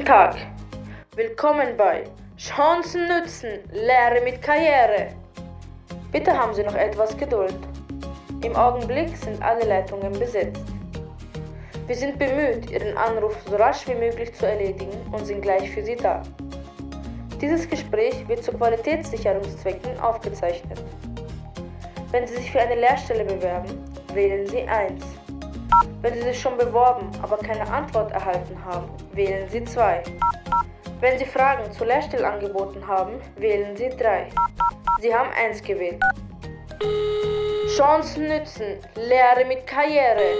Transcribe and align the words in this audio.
Tag. 0.00 0.36
Willkommen 1.16 1.76
bei 1.76 2.04
Chancen 2.38 3.06
nützen, 3.08 3.60
Lehre 3.72 4.24
mit 4.24 4.40
Karriere. 4.40 5.08
Bitte 6.10 6.32
haben 6.32 6.54
Sie 6.54 6.62
noch 6.62 6.74
etwas 6.74 7.14
Geduld. 7.14 7.54
Im 8.42 8.56
Augenblick 8.56 9.14
sind 9.14 9.42
alle 9.42 9.66
Leitungen 9.66 10.18
besetzt. 10.18 10.64
Wir 11.86 11.94
sind 11.94 12.18
bemüht, 12.18 12.70
Ihren 12.70 12.96
Anruf 12.96 13.36
so 13.46 13.56
rasch 13.56 13.86
wie 13.86 13.94
möglich 13.94 14.32
zu 14.32 14.46
erledigen 14.46 14.96
und 15.12 15.26
sind 15.26 15.42
gleich 15.42 15.70
für 15.70 15.84
Sie 15.84 15.96
da. 15.96 16.22
Dieses 17.38 17.68
Gespräch 17.68 18.26
wird 18.28 18.42
zu 18.42 18.52
Qualitätssicherungszwecken 18.52 20.00
aufgezeichnet. 20.00 20.82
Wenn 22.10 22.26
Sie 22.26 22.36
sich 22.36 22.50
für 22.50 22.60
eine 22.60 22.76
Lehrstelle 22.76 23.26
bewerben, 23.26 23.78
wählen 24.14 24.46
Sie 24.46 24.62
1. 24.62 25.21
Wenn 26.00 26.14
Sie 26.14 26.22
sich 26.22 26.40
schon 26.40 26.56
beworben, 26.58 27.10
aber 27.22 27.36
keine 27.38 27.68
Antwort 27.70 28.12
erhalten 28.12 28.56
haben, 28.64 28.88
wählen 29.12 29.48
Sie 29.48 29.64
2. 29.64 30.02
Wenn 31.00 31.18
Sie 31.18 31.24
Fragen 31.24 31.70
zu 31.72 31.84
Lehrstellangeboten 31.84 32.86
haben, 32.86 33.20
wählen 33.36 33.76
Sie 33.76 33.88
3. 33.88 34.28
Sie 35.00 35.14
haben 35.14 35.30
1 35.30 35.62
gewählt. 35.62 36.00
Chancen 37.76 38.28
nützen, 38.28 38.78
Lehre 38.96 39.44
mit 39.46 39.66
Karriere. 39.66 40.36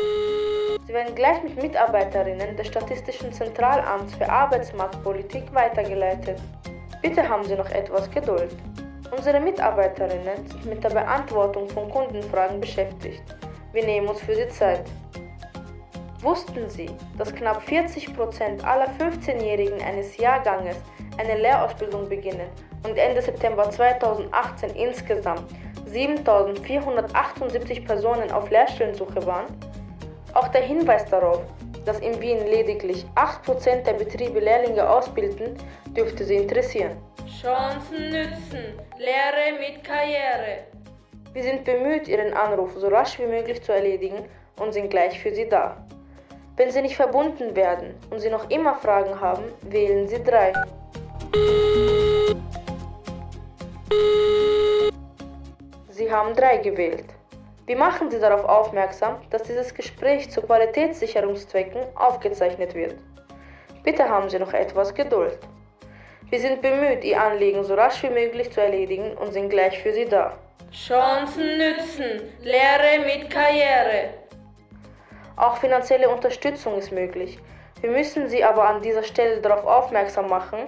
Sie 0.87 0.93
werden 0.93 1.15
gleich 1.15 1.43
mit 1.43 1.61
Mitarbeiterinnen 1.61 2.57
des 2.57 2.67
Statistischen 2.67 3.33
Zentralamts 3.33 4.15
für 4.15 4.29
Arbeitsmarktpolitik 4.29 5.53
weitergeleitet. 5.55 6.41
Bitte 7.01 7.29
haben 7.29 7.45
Sie 7.45 7.55
noch 7.57 7.71
etwas 7.71 8.11
Geduld. 8.11 8.55
Unsere 9.11 9.41
Mitarbeiterinnen 9.41 10.47
sind 10.47 10.67
mit 10.67 10.85
der 10.85 10.91
Beantwortung 10.91 11.69
von 11.69 11.91
Kundenfragen 11.91 12.61
beschäftigt. 12.61 13.23
Wir 13.73 13.85
nehmen 13.85 14.09
uns 14.09 14.21
für 14.21 14.35
Sie 14.35 14.49
Zeit. 14.49 14.85
Wussten 16.23 16.71
Sie, 16.71 16.89
dass 17.19 17.35
knapp 17.35 17.63
40 17.63 18.15
Prozent 18.15 18.65
aller 18.65 18.87
15-Jährigen 19.01 19.83
eines 19.83 20.17
Jahrganges 20.17 20.77
eine 21.19 21.37
Lehrausbildung 21.37 22.09
beginnen 22.09 22.49
und 22.85 22.97
Ende 22.97 23.21
September 23.21 23.69
2018 23.69 24.71
insgesamt 24.77 25.43
7.478 25.91 27.85
Personen 27.85 28.31
auf 28.31 28.49
Lehrstellensuche 28.51 29.27
waren? 29.27 29.47
Auch 30.35 30.47
der 30.47 30.63
Hinweis 30.63 31.07
darauf, 31.07 31.43
dass 31.85 31.99
in 31.99 32.21
Wien 32.21 32.47
lediglich 32.47 33.05
8% 33.17 33.83
der 33.83 33.95
Betriebe 33.95 34.39
Lehrlinge 34.39 34.89
ausbilden, 34.89 35.57
dürfte 35.89 36.25
Sie 36.25 36.37
interessieren. 36.37 36.97
Chancen 37.41 38.11
nützen, 38.11 38.79
Lehre 38.97 39.59
mit 39.59 39.83
Karriere. 39.83 40.69
Wir 41.33 41.43
sind 41.43 41.65
bemüht, 41.65 42.07
Ihren 42.07 42.33
Anruf 42.33 42.75
so 42.77 42.87
rasch 42.87 43.19
wie 43.19 43.27
möglich 43.27 43.61
zu 43.61 43.73
erledigen 43.73 44.25
und 44.61 44.73
sind 44.73 44.89
gleich 44.89 45.19
für 45.19 45.35
Sie 45.35 45.49
da. 45.49 45.85
Wenn 46.63 46.71
Sie 46.71 46.83
nicht 46.83 46.95
verbunden 46.95 47.57
werden 47.57 47.93
und 48.11 48.21
Sie 48.21 48.31
noch 48.31 48.49
immer 48.49 48.77
Fragen 48.77 49.21
haben, 49.21 49.43
wählen 49.63 50.07
Sie 50.07 50.23
3. 50.23 50.53
Sie 55.89 56.13
haben 56.13 56.37
3 56.37 56.59
gewählt. 56.59 57.07
Wir 57.67 57.77
machen 57.77 58.13
Sie 58.13 58.21
darauf 58.21 58.45
aufmerksam, 58.45 59.17
dass 59.31 59.43
dieses 59.43 59.75
Gespräch 59.75 60.31
zu 60.31 60.41
Qualitätssicherungszwecken 60.41 61.83
aufgezeichnet 61.97 62.77
wird. 62.77 62.95
Bitte 63.83 64.09
haben 64.09 64.31
Sie 64.31 64.39
noch 64.39 64.53
etwas 64.53 64.95
Geduld. 64.95 65.41
Wir 66.31 66.39
sind 66.39 66.63
bemüht, 66.63 67.03
Ihr 67.03 67.21
Anliegen 67.21 67.65
so 67.65 67.75
rasch 67.75 68.05
wie 68.05 68.11
möglich 68.11 68.53
zu 68.53 68.61
erledigen 68.61 69.17
und 69.17 69.33
sind 69.33 69.51
gleich 69.51 69.83
für 69.83 69.93
Sie 69.93 70.05
da. 70.05 70.39
Chancen 70.71 71.59
nützen, 71.59 72.23
Lehre 72.41 73.05
mit 73.05 73.29
Karriere. 73.31 74.23
Auch 75.37 75.57
finanzielle 75.57 76.09
Unterstützung 76.09 76.79
ist 76.79 76.93
möglich. 76.93 77.39
Wir 77.81 77.91
müssen 77.91 78.29
Sie 78.29 78.45
aber 78.45 78.69
an 78.69 78.83
dieser 78.83 79.03
Stelle 79.03 79.41
darauf 79.41 79.65
aufmerksam 79.65 80.29
machen, 80.29 80.67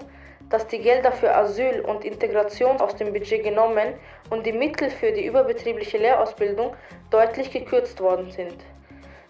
dass 0.50 0.66
die 0.66 0.78
Gelder 0.78 1.12
für 1.12 1.34
Asyl 1.34 1.80
und 1.80 2.04
Integration 2.04 2.80
aus 2.80 2.96
dem 2.96 3.12
Budget 3.12 3.42
genommen 3.42 3.94
und 4.30 4.44
die 4.46 4.52
Mittel 4.52 4.90
für 4.90 5.12
die 5.12 5.26
überbetriebliche 5.26 5.98
Lehrausbildung 5.98 6.74
deutlich 7.10 7.50
gekürzt 7.50 8.00
worden 8.00 8.30
sind. 8.30 8.56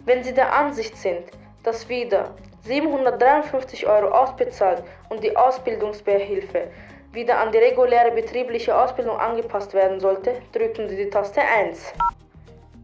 Wenn 0.05 0.23
Sie 0.23 0.34
der 0.34 0.53
Ansicht 0.53 0.97
sind, 0.97 1.25
dass 1.62 1.89
wieder 1.89 2.34
753 2.62 3.87
Euro 3.87 4.09
ausbezahlt 4.09 4.83
und 5.09 5.23
die 5.23 5.37
Ausbildungsbeihilfe 5.37 6.69
wieder 7.12 7.39
an 7.39 7.53
die 7.53 7.59
reguläre 7.59 8.11
betriebliche 8.11 8.77
Ausbildung 8.77 9.19
angepasst 9.19 9.73
werden 9.73 10.00
sollte, 10.00 10.34
drücken 10.53 10.89
Sie 10.89 10.97
die 10.97 11.11
Taste 11.11 11.41
1. 11.41 11.93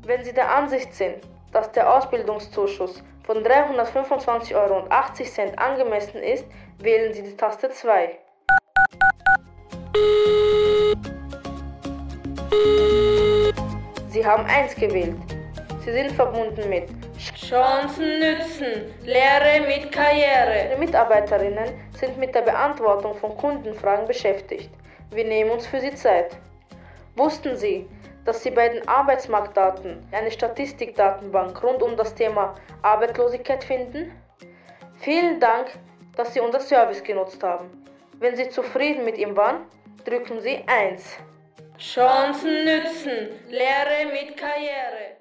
Wenn 0.07 0.25
Sie 0.25 0.33
der 0.33 0.51
Ansicht 0.51 0.95
sind, 0.95 1.17
dass 1.53 1.71
der 1.73 1.93
Ausbildungszuschuss 1.93 3.03
von 3.25 3.45
325,80 3.45 4.55
Euro 4.55 4.85
angemessen 5.57 6.23
ist, 6.23 6.45
wählen 6.79 7.13
Sie 7.13 7.23
die 7.23 7.37
Taste 7.37 7.71
2. 7.71 8.19
Sie 14.09 14.27
haben 14.27 14.45
1 14.45 14.75
gewählt. 14.75 15.17
Sie 15.85 15.93
sind 15.93 16.13
verbunden 16.13 16.69
mit 16.69 16.89
Chancen 17.37 18.19
nützen, 18.19 18.93
Lehre 19.05 19.67
mit 19.67 19.91
Karriere. 19.93 20.71
Die 20.75 20.79
Mitarbeiterinnen 20.79 21.69
sind 21.99 22.19
mit 22.19 22.35
der 22.35 22.43
Beantwortung 22.43 23.15
von 23.15 23.37
Kundenfragen 23.37 24.07
beschäftigt. 24.07 24.71
Wir 25.11 25.25
nehmen 25.25 25.51
uns 25.51 25.67
für 25.67 25.81
Sie 25.81 25.95
Zeit. 25.95 26.37
Wussten 27.17 27.57
Sie, 27.57 27.89
dass 28.31 28.45
Sie 28.45 28.53
bei 28.53 28.69
den 28.69 28.87
Arbeitsmarktdaten 28.87 30.07
eine 30.13 30.31
Statistikdatenbank 30.31 31.61
rund 31.65 31.83
um 31.83 31.97
das 31.97 32.15
Thema 32.15 32.55
Arbeitslosigkeit 32.81 33.65
finden? 33.65 34.13
Vielen 35.01 35.41
Dank, 35.41 35.73
dass 36.15 36.33
Sie 36.33 36.39
unser 36.39 36.61
Service 36.61 37.03
genutzt 37.03 37.43
haben. 37.43 37.85
Wenn 38.21 38.37
Sie 38.37 38.49
zufrieden 38.49 39.05
mit 39.05 39.19
ihm 39.19 39.37
waren, 39.37 39.63
drücken 40.05 40.41
Sie 40.41 40.63
1. 40.65 41.19
Chancen 41.77 42.65
nützen, 42.65 43.31
Lehre 43.49 44.13
mit 44.13 44.37
Karriere. 44.37 45.20